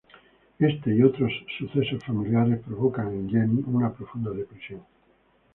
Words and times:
Este 0.57 0.95
y 0.95 1.03
otros 1.03 1.31
eventos 1.75 2.03
familiares 2.03 2.59
provocan 2.65 3.05
a 3.09 3.31
Jenni 3.31 3.61
una 3.67 3.93
profunda 3.93 4.31
depresión. 4.31 4.81